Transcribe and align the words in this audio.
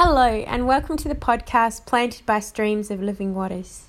Hello, 0.00 0.28
and 0.28 0.68
welcome 0.68 0.96
to 0.96 1.08
the 1.08 1.16
podcast 1.16 1.84
Planted 1.84 2.24
by 2.24 2.38
Streams 2.38 2.88
of 2.88 3.02
Living 3.02 3.34
Waters. 3.34 3.86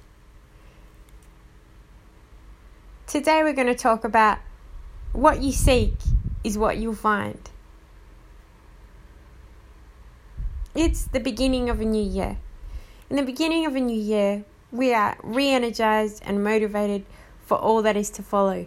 Today, 3.06 3.44
we're 3.44 3.54
going 3.54 3.68
to 3.68 3.76
talk 3.76 4.04
about 4.04 4.40
what 5.12 5.44
you 5.44 5.52
seek 5.52 5.94
is 6.44 6.58
what 6.58 6.78
you'll 6.78 6.96
find. 6.96 7.52
It's 10.74 11.04
the 11.04 11.20
beginning 11.20 11.70
of 11.70 11.80
a 11.80 11.86
new 11.86 12.02
year. 12.02 12.40
In 13.12 13.16
the 13.16 13.22
beginning 13.22 13.68
of 13.68 13.76
a 13.76 13.80
new 13.80 14.02
year, 14.02 14.46
we 14.72 14.92
are 14.96 15.16
re 15.22 15.50
energized 15.50 16.24
and 16.26 16.44
motivated 16.44 17.06
for 17.46 17.56
all 17.56 17.84
that 17.84 17.96
is 17.96 18.10
to 18.10 18.24
follow. 18.24 18.66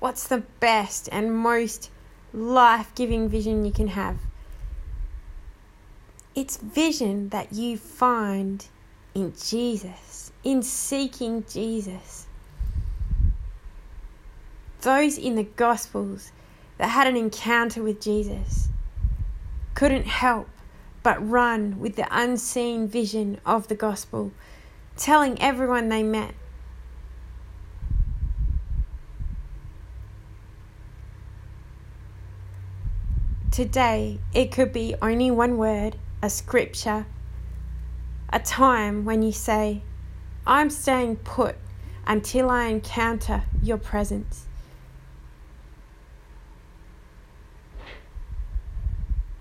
What's 0.00 0.26
the 0.26 0.42
best 0.58 1.08
and 1.12 1.32
most 1.32 1.90
life 2.34 2.92
giving 2.94 3.28
vision 3.28 3.64
you 3.64 3.70
can 3.72 3.88
have. 3.88 4.16
It's 6.34 6.56
vision 6.56 7.28
that 7.28 7.52
you 7.52 7.78
find 7.78 8.66
in 9.14 9.32
Jesus, 9.40 10.32
in 10.42 10.62
seeking 10.62 11.44
Jesus. 11.48 12.26
Those 14.80 15.16
in 15.16 15.36
the 15.36 15.44
Gospels 15.44 16.32
that 16.78 16.88
had 16.88 17.06
an 17.06 17.16
encounter 17.16 17.82
with 17.82 18.00
Jesus 18.00 18.68
couldn't 19.74 20.06
help 20.06 20.48
but 21.04 21.26
run 21.26 21.78
with 21.78 21.94
the 21.94 22.08
unseen 22.10 22.88
vision 22.88 23.40
of 23.46 23.68
the 23.68 23.74
Gospel, 23.76 24.32
telling 24.96 25.40
everyone 25.40 25.88
they 25.88 26.02
met 26.02 26.34
Today, 33.54 34.18
it 34.32 34.50
could 34.50 34.72
be 34.72 34.96
only 35.00 35.30
one 35.30 35.56
word, 35.56 35.94
a 36.20 36.28
scripture, 36.28 37.06
a 38.28 38.40
time 38.40 39.04
when 39.04 39.22
you 39.22 39.30
say, 39.30 39.80
I'm 40.44 40.70
staying 40.70 41.18
put 41.18 41.54
until 42.04 42.50
I 42.50 42.64
encounter 42.64 43.44
your 43.62 43.76
presence. 43.76 44.46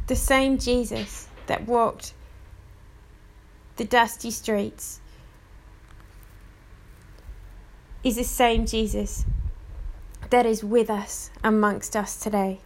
The 0.06 0.16
same 0.16 0.60
Jesus 0.60 1.28
that 1.48 1.66
walked 1.66 2.14
the 3.78 3.84
dusty 3.84 4.30
streets 4.30 5.02
is 8.04 8.18
the 8.18 8.24
same 8.24 8.68
Jesus 8.68 9.26
that 10.30 10.46
is 10.46 10.64
with 10.64 10.92
us 10.92 11.32
amongst 11.44 11.96
us 11.96 12.16
today 12.16 12.60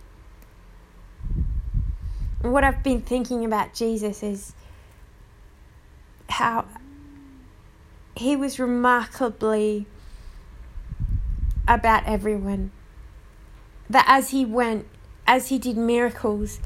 what 2.51 2.63
I've 2.63 2.83
been 2.83 3.01
thinking 3.01 3.45
about 3.45 3.73
Jesus 3.73 4.23
is 4.23 4.53
how 6.29 6.65
he 8.15 8.35
was 8.35 8.59
remarkably 8.59 9.85
about 11.67 12.05
everyone. 12.05 12.71
That 13.89 14.05
as 14.07 14.31
he 14.31 14.45
went, 14.45 14.85
as 15.25 15.49
he 15.49 15.57
did 15.57 15.77
miracles, 15.77 16.59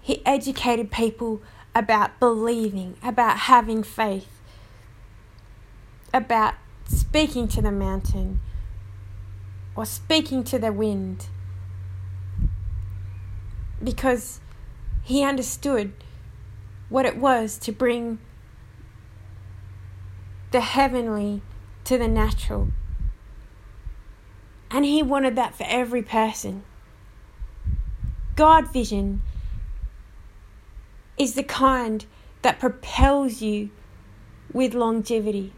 he 0.00 0.24
educated 0.26 0.90
people 0.90 1.42
about 1.74 2.18
believing, 2.18 2.96
about 3.02 3.38
having 3.40 3.82
faith, 3.82 4.40
about 6.12 6.54
speaking 6.86 7.46
to 7.48 7.62
the 7.62 7.70
mountain 7.70 8.40
or 9.76 9.84
speaking 9.84 10.42
to 10.44 10.58
the 10.58 10.72
wind 10.72 11.28
because 13.82 14.40
he 15.02 15.22
understood 15.22 15.92
what 16.88 17.06
it 17.06 17.16
was 17.16 17.58
to 17.58 17.72
bring 17.72 18.18
the 20.50 20.60
heavenly 20.60 21.42
to 21.84 21.98
the 21.98 22.08
natural. 22.08 22.68
And 24.70 24.84
he 24.84 25.02
wanted 25.02 25.36
that 25.36 25.54
for 25.54 25.64
every 25.66 26.02
person. 26.02 26.64
God 28.36 28.72
vision 28.72 29.22
is 31.18 31.34
the 31.34 31.42
kind 31.42 32.04
that 32.42 32.60
propels 32.60 33.42
you 33.42 33.70
with 34.52 34.74
longevity. 34.74 35.52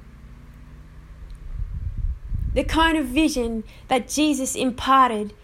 The 2.55 2.65
kind 2.65 2.97
of 2.97 3.07
vision 3.07 3.65
that 3.89 4.09
Jesus 4.09 4.57
imparted 4.57 5.35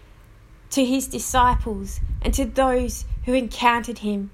to 0.71 0.83
his 0.83 1.07
disciples 1.07 1.99
and 2.27 2.33
to 2.33 2.43
those 2.43 3.05
who 3.23 3.33
encountered 3.33 3.99
him, 3.99 4.31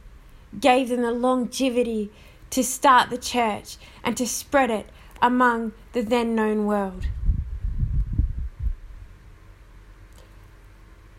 gave 0.59 0.89
them 0.89 1.03
the 1.03 1.11
longevity 1.11 2.11
to 2.49 2.63
start 2.63 3.11
the 3.11 3.19
church 3.19 3.77
and 4.03 4.17
to 4.17 4.25
spread 4.25 4.71
it 4.71 4.87
among 5.21 5.73
the 5.91 6.01
then 6.01 6.33
known 6.33 6.65
world. 6.65 7.05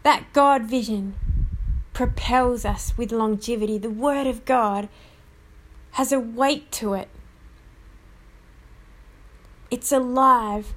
That 0.02 0.24
God 0.32 0.64
vision 0.64 1.14
propels 1.92 2.64
us 2.64 2.98
with 2.98 3.12
longevity. 3.12 3.78
The 3.78 3.88
Word 3.88 4.26
of 4.26 4.44
God 4.44 4.88
has 5.92 6.10
a 6.10 6.18
weight 6.18 6.72
to 6.72 6.94
it. 6.94 7.08
It's 9.70 9.92
alive 9.92 10.74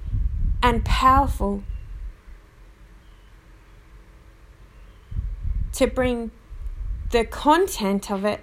and 0.62 0.84
powerful 0.84 1.64
to 5.78 5.86
bring 5.86 6.32
the 7.12 7.24
content 7.24 8.10
of 8.10 8.24
it 8.24 8.40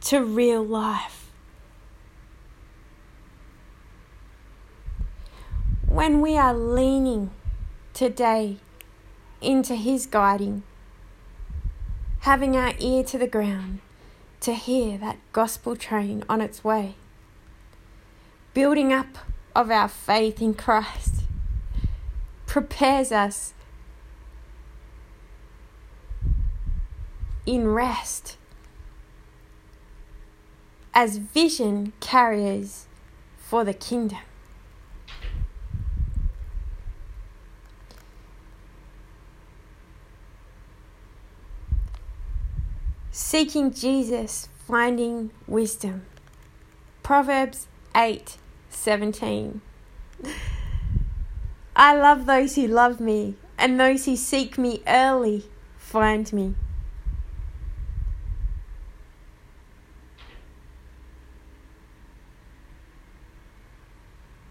to 0.00 0.24
real 0.24 0.64
life. 0.64 1.30
When 5.86 6.22
we 6.22 6.38
are 6.38 6.54
leaning 6.54 7.30
today 7.92 8.56
into 9.42 9.74
His 9.74 10.06
guiding, 10.06 10.62
having 12.20 12.56
our 12.56 12.72
ear 12.78 13.04
to 13.04 13.18
the 13.18 13.26
ground 13.26 13.80
to 14.40 14.54
hear 14.54 14.96
that 14.96 15.18
gospel 15.34 15.76
train 15.76 16.24
on 16.26 16.40
its 16.40 16.64
way, 16.64 16.94
building 18.54 18.94
up 18.94 19.18
of 19.54 19.70
our 19.70 19.88
faith 19.88 20.40
in 20.40 20.54
Christ 20.54 21.24
prepares 22.46 23.12
us 23.12 23.52
in 27.46 27.68
rest 27.68 28.36
as 30.92 31.18
vision 31.18 31.92
carriers 32.00 32.86
for 33.38 33.64
the 33.64 33.74
kingdom. 33.74 34.18
Seeking 43.12 43.72
Jesus, 43.72 44.48
finding 44.66 45.30
wisdom. 45.46 46.04
Proverbs 47.02 47.68
8 47.94 48.36
17. 48.68 49.60
I 51.76 51.96
love 51.96 52.26
those 52.26 52.56
who 52.56 52.66
love 52.66 53.00
me, 53.00 53.36
and 53.58 53.78
those 53.78 54.06
who 54.06 54.16
seek 54.16 54.58
me 54.58 54.82
early 54.86 55.44
find 55.76 56.32
me. 56.32 56.54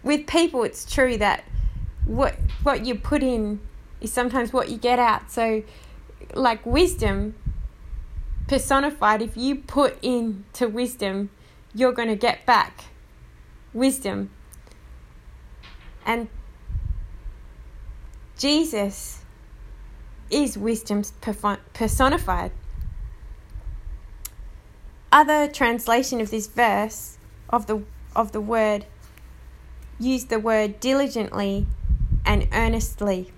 With 0.06 0.28
people, 0.28 0.62
it's 0.62 0.90
true 0.90 1.18
that 1.18 1.44
what 2.04 2.36
what 2.62 2.86
you 2.86 2.94
put 2.94 3.24
in 3.24 3.60
is 4.00 4.12
sometimes 4.12 4.52
what 4.52 4.70
you 4.70 4.78
get 4.78 5.00
out. 5.00 5.32
So, 5.32 5.64
like 6.32 6.64
wisdom 6.64 7.34
personified, 8.46 9.20
if 9.20 9.36
you 9.36 9.56
put 9.56 10.02
into 10.04 10.68
wisdom, 10.68 11.30
you're 11.74 11.92
going 11.92 12.08
to 12.08 12.14
get 12.14 12.46
back 12.46 12.84
wisdom. 13.74 14.30
And 16.06 16.28
Jesus 18.38 19.24
is 20.30 20.56
wisdom 20.56 21.02
personified. 21.74 22.52
Other 25.10 25.48
translation 25.48 26.20
of 26.20 26.30
this 26.30 26.46
verse 26.46 27.18
of 27.50 27.66
the 27.66 27.82
of 28.14 28.30
the 28.30 28.40
word 28.40 28.86
use 29.98 30.24
the 30.26 30.38
word 30.38 30.80
diligently 30.80 31.66
and 32.24 32.48
earnestly. 32.52 33.32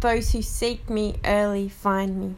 Those 0.00 0.32
who 0.32 0.42
seek 0.42 0.88
me 0.90 1.16
early 1.24 1.68
find 1.68 2.20
me. 2.20 2.36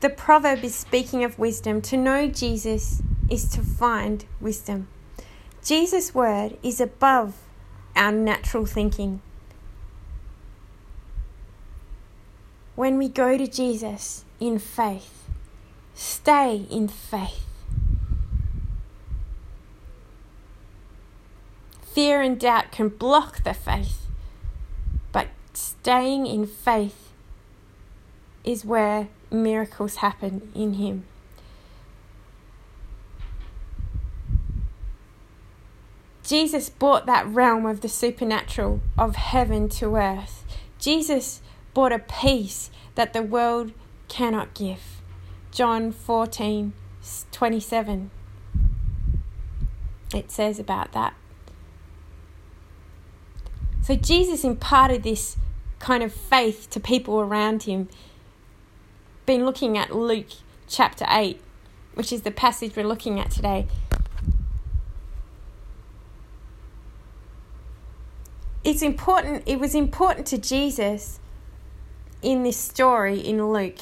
The 0.00 0.10
proverb 0.10 0.62
is 0.62 0.74
speaking 0.74 1.24
of 1.24 1.38
wisdom. 1.38 1.82
To 1.82 1.96
know 1.96 2.28
Jesus 2.28 3.02
is 3.28 3.48
to 3.50 3.62
find 3.62 4.24
wisdom. 4.40 4.86
Jesus' 5.64 6.14
word 6.14 6.56
is 6.62 6.80
above 6.80 7.34
our 7.96 8.12
natural 8.12 8.64
thinking. 8.64 9.20
When 12.76 12.96
we 12.96 13.08
go 13.08 13.36
to 13.36 13.48
Jesus 13.48 14.24
in 14.38 14.60
faith, 14.60 15.24
stay 15.98 16.64
in 16.70 16.86
faith. 16.86 17.44
Fear 21.92 22.22
and 22.22 22.38
doubt 22.38 22.70
can 22.70 22.88
block 22.88 23.42
the 23.42 23.52
faith, 23.52 24.06
but 25.10 25.26
staying 25.52 26.26
in 26.26 26.46
faith 26.46 27.12
is 28.44 28.64
where 28.64 29.08
miracles 29.32 29.96
happen 29.96 30.52
in 30.54 30.74
Him. 30.74 31.04
Jesus 36.22 36.70
brought 36.70 37.06
that 37.06 37.26
realm 37.26 37.66
of 37.66 37.80
the 37.80 37.88
supernatural, 37.88 38.80
of 38.96 39.16
heaven 39.16 39.68
to 39.70 39.96
earth. 39.96 40.44
Jesus 40.78 41.40
brought 41.74 41.90
a 41.90 41.98
peace 41.98 42.70
that 42.94 43.12
the 43.12 43.22
world 43.22 43.72
cannot 44.06 44.54
give. 44.54 44.97
John 45.50 45.92
14 45.92 46.72
27. 47.32 48.10
It 50.14 50.30
says 50.30 50.58
about 50.58 50.92
that. 50.92 51.14
So 53.82 53.94
Jesus 53.96 54.44
imparted 54.44 55.02
this 55.02 55.36
kind 55.78 56.02
of 56.02 56.12
faith 56.12 56.68
to 56.70 56.80
people 56.80 57.20
around 57.20 57.62
him. 57.64 57.88
Been 59.26 59.44
looking 59.44 59.78
at 59.78 59.94
Luke 59.94 60.26
chapter 60.66 61.06
8, 61.08 61.40
which 61.94 62.12
is 62.12 62.22
the 62.22 62.30
passage 62.30 62.76
we're 62.76 62.86
looking 62.86 63.18
at 63.18 63.30
today. 63.30 63.66
It's 68.64 68.82
important, 68.82 69.44
it 69.46 69.58
was 69.58 69.74
important 69.74 70.26
to 70.28 70.38
Jesus 70.38 71.20
in 72.20 72.42
this 72.42 72.56
story 72.56 73.18
in 73.18 73.52
Luke 73.52 73.78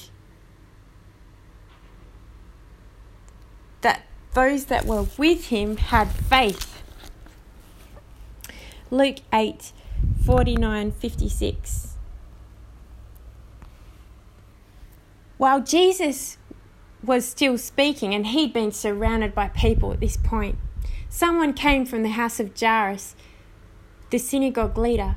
that 3.80 4.02
those 4.36 4.66
that 4.66 4.84
were 4.84 5.06
with 5.16 5.46
him 5.46 5.78
had 5.78 6.08
faith. 6.08 6.82
Luke 8.90 9.20
8 9.32 9.72
49 10.26 10.92
56. 10.92 11.96
While 15.38 15.62
Jesus 15.62 16.36
was 17.02 17.26
still 17.26 17.56
speaking 17.56 18.14
and 18.14 18.26
he'd 18.26 18.52
been 18.52 18.72
surrounded 18.72 19.34
by 19.34 19.48
people 19.48 19.90
at 19.92 20.00
this 20.00 20.18
point, 20.18 20.58
someone 21.08 21.54
came 21.54 21.86
from 21.86 22.02
the 22.02 22.10
house 22.10 22.38
of 22.38 22.52
Jairus, 22.58 23.16
the 24.10 24.18
synagogue 24.18 24.76
leader. 24.76 25.14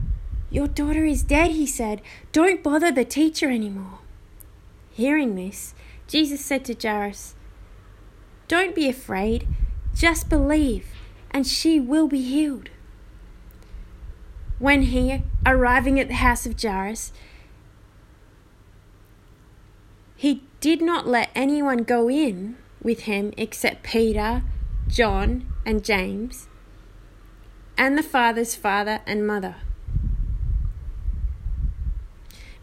Your 0.49 0.67
daughter 0.67 1.03
is 1.03 1.23
dead, 1.23 1.51
he 1.51 1.65
said. 1.65 2.01
Don't 2.31 2.63
bother 2.63 2.91
the 2.91 3.03
teacher 3.03 3.51
anymore. 3.51 3.99
Hearing 4.91 5.35
this, 5.35 5.73
Jesus 6.07 6.43
said 6.43 6.63
to 6.65 6.73
Jairus, 6.73 7.35
Don't 8.49 8.73
be 8.73 8.89
afraid, 8.89 9.47
just 9.93 10.27
believe, 10.27 10.87
and 11.29 11.45
she 11.45 11.79
will 11.79 12.07
be 12.07 12.23
healed. 12.23 12.69
When 14.57 14.81
he, 14.81 15.21
arriving 15.45 15.99
at 15.99 16.07
the 16.07 16.15
house 16.15 16.47
of 16.47 16.59
Jairus, 16.59 17.13
he 20.15 20.41
did 20.59 20.81
not 20.81 21.05
let 21.05 21.29
anyone 21.35 21.83
go 21.83 22.09
in 22.09 22.57
with 22.81 23.01
him 23.01 23.35
except 23.37 23.83
Peter, 23.83 24.41
John, 24.87 25.45
and 25.63 25.85
James, 25.85 26.47
and 27.77 27.95
the 27.95 28.03
father's 28.03 28.55
father 28.55 29.01
and 29.05 29.27
mother. 29.27 29.57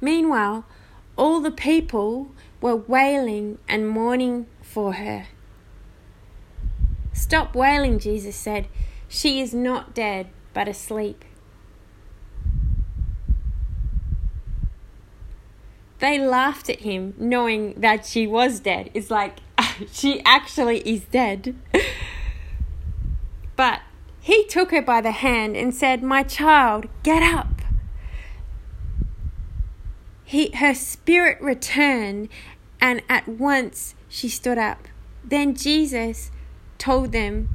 Meanwhile, 0.00 0.66
all 1.16 1.40
the 1.40 1.52
people 1.52 2.32
were 2.60 2.74
wailing 2.74 3.58
and 3.68 3.88
mourning 3.88 4.48
for 4.62 4.94
her. 4.94 5.28
Stop 7.16 7.54
wailing, 7.54 7.98
Jesus 7.98 8.36
said. 8.36 8.68
She 9.08 9.40
is 9.40 9.54
not 9.54 9.94
dead, 9.94 10.28
but 10.52 10.68
asleep. 10.68 11.24
They 15.98 16.18
laughed 16.18 16.68
at 16.68 16.80
him, 16.80 17.14
knowing 17.16 17.80
that 17.80 18.04
she 18.04 18.26
was 18.26 18.60
dead. 18.60 18.90
It's 18.92 19.10
like, 19.10 19.38
she 19.90 20.20
actually 20.26 20.80
is 20.80 21.04
dead. 21.04 21.56
but 23.56 23.80
he 24.20 24.44
took 24.44 24.70
her 24.70 24.82
by 24.82 25.00
the 25.00 25.10
hand 25.10 25.56
and 25.56 25.74
said, 25.74 26.02
My 26.02 26.22
child, 26.22 26.86
get 27.02 27.22
up. 27.22 27.62
He, 30.22 30.50
her 30.56 30.74
spirit 30.74 31.40
returned, 31.40 32.28
and 32.78 33.02
at 33.08 33.26
once 33.26 33.94
she 34.06 34.28
stood 34.28 34.58
up. 34.58 34.86
Then 35.24 35.54
Jesus 35.54 36.30
told 36.78 37.12
them 37.12 37.48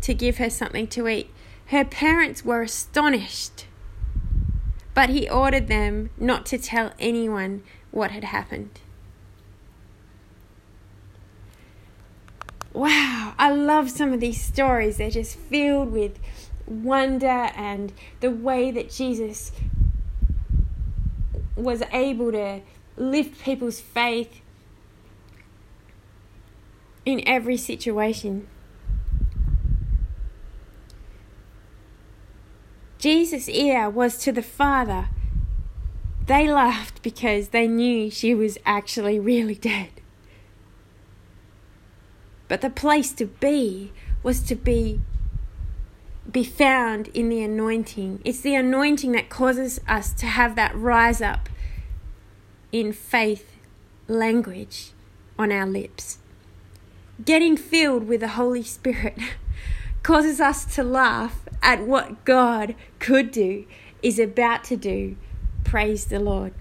to 0.00 0.14
give 0.14 0.38
her 0.38 0.50
something 0.50 0.86
to 0.88 1.08
eat. 1.08 1.30
Her 1.66 1.84
parents 1.84 2.44
were 2.44 2.62
astonished 2.62 3.66
but 4.94 5.10
he 5.10 5.28
ordered 5.28 5.68
them 5.68 6.10
not 6.18 6.44
to 6.46 6.58
tell 6.58 6.92
anyone 6.98 7.62
what 7.90 8.10
had 8.10 8.24
happened. 8.24 8.80
Wow, 12.72 13.34
I 13.38 13.52
love 13.52 13.90
some 13.90 14.12
of 14.12 14.20
these 14.20 14.40
stories. 14.40 14.96
They're 14.96 15.10
just 15.10 15.36
filled 15.36 15.92
with 15.92 16.18
wonder 16.66 17.26
and 17.26 17.92
the 18.20 18.30
way 18.30 18.70
that 18.70 18.90
Jesus 18.90 19.52
was 21.54 21.82
able 21.92 22.32
to 22.32 22.60
lift 22.96 23.42
people's 23.42 23.80
faith 23.80 24.40
in 27.04 27.22
every 27.26 27.56
situation. 27.56 28.46
Jesus' 33.02 33.48
ear 33.48 33.90
was 33.90 34.16
to 34.18 34.30
the 34.30 34.44
Father. 34.44 35.08
They 36.26 36.48
laughed 36.48 37.02
because 37.02 37.48
they 37.48 37.66
knew 37.66 38.12
she 38.12 38.32
was 38.32 38.58
actually 38.64 39.18
really 39.18 39.56
dead. 39.56 39.88
But 42.46 42.60
the 42.60 42.70
place 42.70 43.10
to 43.14 43.26
be 43.26 43.90
was 44.22 44.40
to 44.42 44.54
be 44.54 45.00
be 46.30 46.44
found 46.44 47.08
in 47.08 47.28
the 47.28 47.42
anointing. 47.42 48.20
It's 48.24 48.42
the 48.42 48.54
anointing 48.54 49.10
that 49.12 49.28
causes 49.28 49.80
us 49.88 50.12
to 50.12 50.26
have 50.26 50.54
that 50.54 50.72
rise 50.76 51.20
up 51.20 51.48
in 52.70 52.92
faith 52.92 53.56
language 54.06 54.92
on 55.36 55.50
our 55.50 55.66
lips. 55.66 56.18
Getting 57.24 57.56
filled 57.56 58.06
with 58.06 58.20
the 58.20 58.28
Holy 58.28 58.62
Spirit 58.62 59.18
causes 60.02 60.40
us 60.40 60.64
to 60.74 60.82
laugh 60.82 61.48
at 61.62 61.86
what 61.86 62.24
God 62.24 62.74
could 62.98 63.30
do, 63.30 63.66
is 64.02 64.18
about 64.18 64.64
to 64.64 64.76
do. 64.76 65.16
Praise 65.64 66.06
the 66.06 66.18
Lord. 66.18 66.52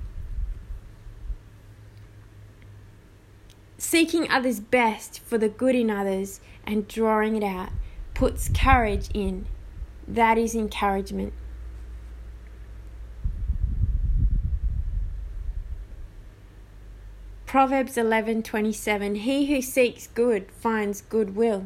Seeking 3.78 4.30
others' 4.30 4.60
best 4.60 5.20
for 5.20 5.38
the 5.38 5.50
good 5.50 5.76
in 5.76 5.90
others 5.90 6.40
and 6.66 6.88
drawing 6.88 7.36
it 7.36 7.44
out 7.44 7.70
puts 8.14 8.48
courage 8.50 9.10
in. 9.14 9.48
That 10.08 10.38
is 10.38 10.54
encouragement. 10.54 11.34
Proverbs 17.48 17.98
11:27 17.98 19.16
He 19.16 19.48
who 19.48 19.62
seeks 19.62 20.08
good 20.08 20.50
finds 20.52 21.02
goodwill. 21.02 21.66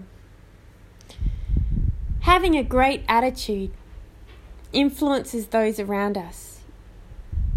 Having 2.25 2.57
a 2.57 2.63
great 2.63 3.03
attitude 3.07 3.69
influences 4.73 5.45
those 5.45 5.79
around 5.79 6.17
us. 6.17 6.61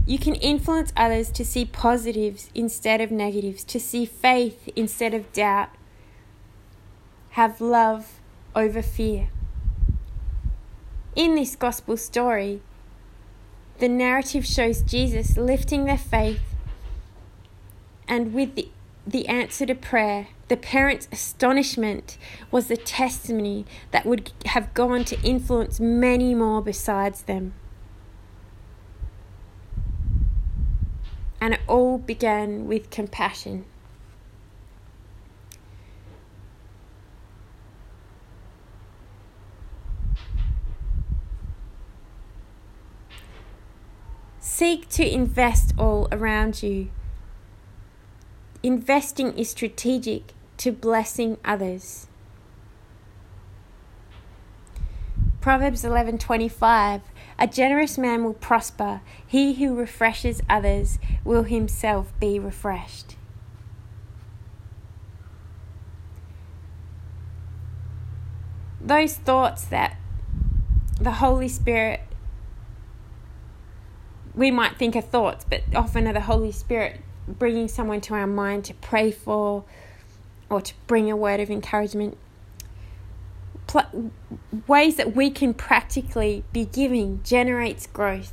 You 0.04 0.18
can 0.18 0.34
influence 0.34 0.92
others 0.94 1.30
to 1.30 1.44
see 1.44 1.64
positives 1.64 2.50
instead 2.54 3.00
of 3.00 3.10
negatives, 3.10 3.64
to 3.64 3.80
see 3.80 4.04
faith 4.04 4.68
instead 4.76 5.14
of 5.14 5.32
doubt, 5.32 5.70
have 7.30 7.62
love 7.62 8.20
over 8.54 8.82
fear. 8.82 9.30
In 11.16 11.34
this 11.34 11.56
gospel 11.56 11.96
story, 11.96 12.60
the 13.78 13.88
narrative 13.88 14.44
shows 14.44 14.82
Jesus 14.82 15.38
lifting 15.38 15.86
their 15.86 15.96
faith 15.96 16.42
and 18.06 18.34
with 18.34 18.54
the, 18.54 18.68
the 19.06 19.28
answer 19.28 19.64
to 19.64 19.74
prayer 19.74 20.28
the 20.48 20.56
parents' 20.56 21.08
astonishment 21.12 22.16
was 22.50 22.68
the 22.68 22.76
testimony 22.78 23.66
that 23.90 24.06
would 24.06 24.32
have 24.46 24.72
gone 24.72 25.04
to 25.04 25.20
influence 25.20 25.78
many 25.78 26.34
more 26.34 26.62
besides 26.62 27.22
them. 27.22 27.52
And 31.38 31.54
it 31.54 31.60
all 31.68 31.98
began 31.98 32.66
with 32.66 32.88
compassion. 32.90 33.66
Seek 44.40 44.88
to 44.88 45.06
invest 45.06 45.74
all 45.78 46.08
around 46.10 46.62
you. 46.62 46.90
Investing 48.62 49.38
is 49.38 49.50
strategic 49.50 50.32
to 50.58 50.72
blessing 50.72 51.38
others. 51.44 52.06
Proverbs 55.40 55.84
11:25 55.84 57.00
A 57.38 57.46
generous 57.46 57.96
man 57.96 58.24
will 58.24 58.34
prosper. 58.34 59.00
He 59.26 59.54
who 59.54 59.74
refreshes 59.74 60.42
others 60.48 60.98
will 61.24 61.44
himself 61.44 62.12
be 62.20 62.38
refreshed. 62.38 63.16
Those 68.80 69.14
thoughts 69.14 69.64
that 69.64 69.96
the 71.00 71.12
Holy 71.12 71.48
Spirit 71.48 72.00
we 74.34 74.50
might 74.50 74.76
think 74.76 74.94
are 74.94 75.00
thoughts, 75.00 75.44
but 75.48 75.62
often 75.74 76.06
are 76.06 76.12
the 76.12 76.20
Holy 76.22 76.52
Spirit 76.52 77.00
bringing 77.26 77.68
someone 77.68 78.00
to 78.00 78.14
our 78.14 78.26
mind 78.26 78.64
to 78.64 78.74
pray 78.74 79.10
for 79.10 79.64
or 80.50 80.60
to 80.60 80.74
bring 80.86 81.10
a 81.10 81.16
word 81.16 81.40
of 81.40 81.50
encouragement. 81.50 82.16
Pl- 83.66 84.12
ways 84.66 84.96
that 84.96 85.14
we 85.14 85.30
can 85.30 85.52
practically 85.52 86.44
be 86.52 86.64
giving 86.64 87.22
generates 87.22 87.86
growth. 87.86 88.32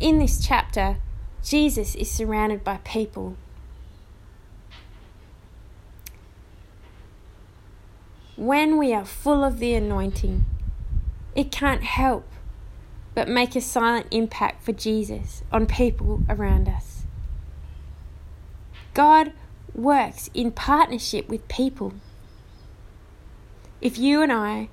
In 0.00 0.18
this 0.18 0.44
chapter, 0.44 0.96
Jesus 1.42 1.94
is 1.94 2.10
surrounded 2.10 2.64
by 2.64 2.78
people. 2.78 3.36
When 8.36 8.78
we 8.78 8.92
are 8.92 9.04
full 9.04 9.44
of 9.44 9.58
the 9.58 9.74
anointing, 9.74 10.44
it 11.34 11.52
can't 11.52 11.82
help 11.82 12.26
but 13.14 13.28
make 13.28 13.54
a 13.54 13.60
silent 13.60 14.06
impact 14.10 14.64
for 14.64 14.72
Jesus 14.72 15.42
on 15.52 15.66
people 15.66 16.22
around 16.28 16.68
us. 16.68 17.03
God 18.94 19.32
works 19.74 20.30
in 20.32 20.52
partnership 20.52 21.28
with 21.28 21.46
people. 21.48 21.94
If 23.80 23.98
you 23.98 24.22
and 24.22 24.32
I, 24.32 24.68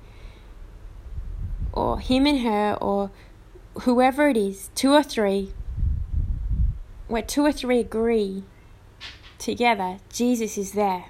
or 1.72 1.98
him 1.98 2.26
and 2.26 2.40
her, 2.40 2.78
or 2.80 3.10
whoever 3.82 4.28
it 4.28 4.36
is, 4.36 4.70
two 4.74 4.92
or 4.92 5.02
three, 5.02 5.52
where 7.08 7.22
two 7.22 7.44
or 7.44 7.52
three 7.52 7.80
agree 7.80 8.44
together, 9.38 9.98
Jesus 10.12 10.56
is 10.56 10.72
there. 10.72 11.06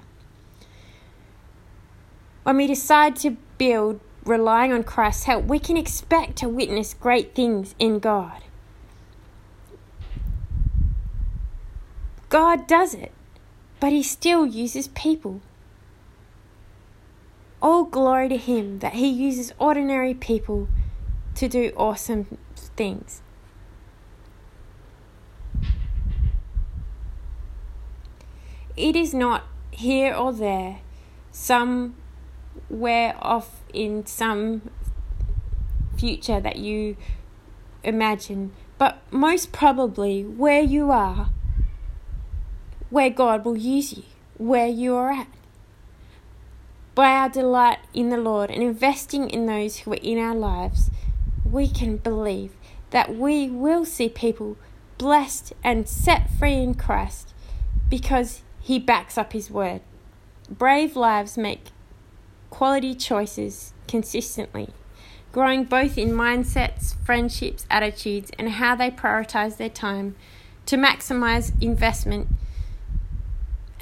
When 2.43 2.57
we 2.57 2.67
decide 2.67 3.15
to 3.17 3.37
build 3.57 4.01
relying 4.25 4.73
on 4.73 4.83
Christ's 4.83 5.25
help, 5.25 5.45
we 5.45 5.59
can 5.59 5.77
expect 5.77 6.37
to 6.37 6.49
witness 6.49 6.93
great 6.93 7.35
things 7.35 7.75
in 7.79 7.99
God. 7.99 8.43
God 12.33 12.65
does 12.65 12.95
it, 12.95 13.11
but 13.79 13.91
He 13.91 14.01
still 14.01 14.43
uses 14.43 14.87
people. 14.87 15.39
All 17.61 17.83
glory 17.83 18.27
to 18.29 18.37
Him 18.37 18.79
that 18.79 18.93
He 18.93 19.07
uses 19.07 19.53
ordinary 19.59 20.15
people 20.15 20.67
to 21.35 21.47
do 21.47 21.71
awesome 21.77 22.39
things. 22.55 23.21
It 28.75 28.95
is 28.95 29.13
not 29.13 29.43
here 29.69 30.15
or 30.15 30.33
there, 30.33 30.79
some 31.31 31.93
where 32.67 33.15
off 33.21 33.61
in 33.75 34.07
some 34.07 34.71
future 35.99 36.39
that 36.39 36.55
you 36.55 36.97
imagine, 37.83 38.53
but 38.79 38.97
most 39.11 39.51
probably 39.51 40.23
where 40.23 40.63
you 40.63 40.89
are, 40.89 41.29
where 42.93 43.09
God 43.09 43.43
will 43.43 43.57
use 43.57 43.97
you, 43.97 44.03
where 44.37 44.67
you 44.67 44.93
are 44.93 45.11
at. 45.11 45.27
By 46.93 47.07
our 47.07 47.27
delight 47.27 47.79
in 47.91 48.09
the 48.09 48.17
Lord 48.17 48.51
and 48.51 48.61
investing 48.61 49.31
in 49.31 49.47
those 49.47 49.77
who 49.79 49.93
are 49.93 50.03
in 50.03 50.19
our 50.19 50.35
lives, 50.35 50.91
we 51.43 51.67
can 51.67 51.97
believe 51.97 52.53
that 52.91 53.15
we 53.15 53.49
will 53.49 53.83
see 53.83 54.09
people 54.09 54.57
blessed 54.99 55.53
and 55.63 55.89
set 55.89 56.29
free 56.37 56.53
in 56.53 56.75
Christ 56.75 57.33
because 57.89 58.43
He 58.61 58.77
backs 58.77 59.17
up 59.17 59.33
His 59.33 59.49
word. 59.49 59.81
Brave 60.47 60.95
lives 60.95 61.35
make 61.35 61.69
quality 62.51 62.93
choices 62.93 63.73
consistently, 63.87 64.69
growing 65.31 65.63
both 65.63 65.97
in 65.97 66.09
mindsets, 66.09 66.95
friendships, 67.03 67.65
attitudes, 67.71 68.29
and 68.37 68.49
how 68.49 68.75
they 68.75 68.91
prioritize 68.91 69.57
their 69.57 69.67
time 69.67 70.15
to 70.67 70.77
maximize 70.77 71.59
investment 71.59 72.27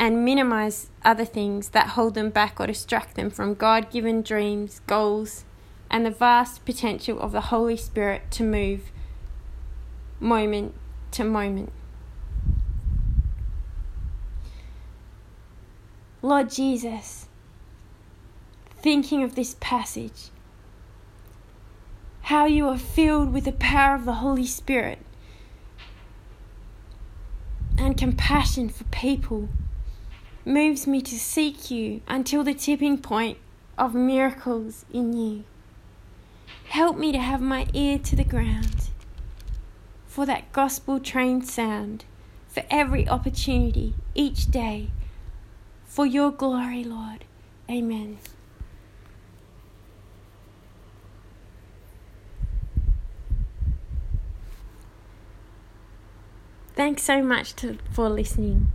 and 0.01 0.25
minimize 0.25 0.89
other 1.05 1.23
things 1.23 1.69
that 1.69 1.89
hold 1.89 2.15
them 2.15 2.31
back 2.31 2.59
or 2.59 2.65
distract 2.65 3.13
them 3.13 3.29
from 3.29 3.53
God 3.53 3.91
given 3.91 4.23
dreams, 4.23 4.81
goals, 4.87 5.45
and 5.91 6.03
the 6.03 6.09
vast 6.09 6.65
potential 6.65 7.19
of 7.19 7.31
the 7.31 7.41
Holy 7.41 7.77
Spirit 7.77 8.23
to 8.31 8.43
move 8.43 8.91
moment 10.19 10.73
to 11.11 11.23
moment. 11.23 11.71
Lord 16.23 16.49
Jesus, 16.49 17.27
thinking 18.69 19.21
of 19.21 19.35
this 19.35 19.55
passage. 19.59 20.31
How 22.23 22.47
you 22.47 22.67
are 22.69 22.77
filled 22.77 23.31
with 23.31 23.45
the 23.45 23.51
power 23.51 23.93
of 23.93 24.05
the 24.05 24.15
Holy 24.15 24.47
Spirit 24.47 24.97
and 27.77 27.95
compassion 27.95 28.67
for 28.67 28.85
people 28.85 29.49
moves 30.51 30.85
me 30.85 31.01
to 31.01 31.17
seek 31.17 31.71
you 31.71 32.01
until 32.07 32.43
the 32.43 32.53
tipping 32.53 32.97
point 32.97 33.37
of 33.77 33.95
miracles 33.95 34.85
in 34.93 35.13
you. 35.13 35.43
Help 36.69 36.97
me 36.97 37.11
to 37.11 37.19
have 37.19 37.41
my 37.41 37.67
ear 37.73 37.97
to 37.97 38.15
the 38.15 38.23
ground 38.23 38.89
for 40.11 40.25
that 40.25 40.51
gospel 40.51 40.99
trained 40.99 41.47
sound, 41.47 42.03
for 42.49 42.63
every 42.69 43.07
opportunity, 43.07 43.93
each 44.13 44.51
day, 44.51 44.89
for 45.85 46.05
your 46.05 46.31
glory, 46.31 46.83
Lord. 46.83 47.23
Amen. 47.69 48.17
Thanks 56.75 57.03
so 57.03 57.23
much 57.23 57.55
to, 57.55 57.77
for 57.93 58.09
listening. 58.09 58.67